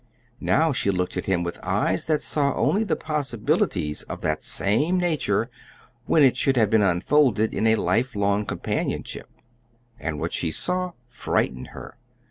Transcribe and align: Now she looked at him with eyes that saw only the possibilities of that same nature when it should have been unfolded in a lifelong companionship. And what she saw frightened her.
Now 0.39 0.73
she 0.73 0.89
looked 0.89 1.15
at 1.15 1.27
him 1.27 1.43
with 1.43 1.59
eyes 1.61 2.07
that 2.07 2.23
saw 2.23 2.55
only 2.55 2.83
the 2.83 2.95
possibilities 2.95 4.01
of 4.09 4.21
that 4.21 4.41
same 4.41 4.97
nature 4.97 5.47
when 6.07 6.23
it 6.23 6.35
should 6.35 6.57
have 6.57 6.71
been 6.71 6.81
unfolded 6.81 7.53
in 7.53 7.67
a 7.67 7.75
lifelong 7.75 8.47
companionship. 8.47 9.29
And 9.99 10.19
what 10.19 10.33
she 10.33 10.49
saw 10.49 10.93
frightened 11.07 11.67
her. 11.67 11.97